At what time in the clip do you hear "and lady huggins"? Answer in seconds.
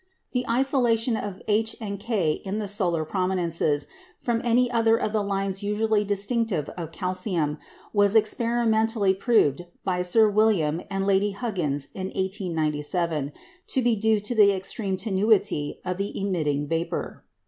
10.89-11.89